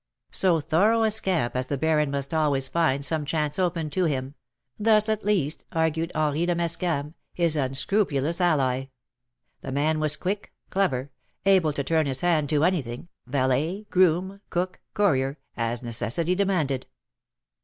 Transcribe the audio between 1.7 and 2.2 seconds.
Baron